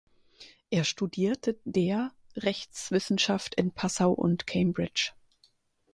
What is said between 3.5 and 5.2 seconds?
in Passau und Cambridge.